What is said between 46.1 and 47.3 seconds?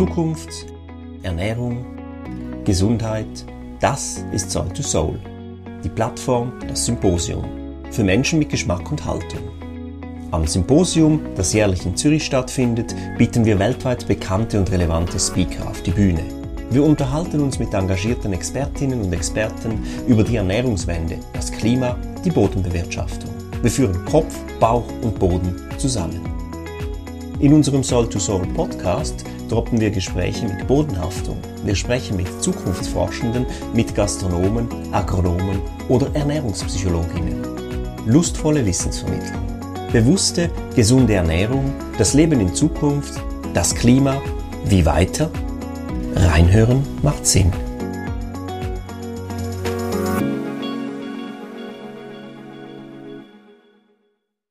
Reinhören macht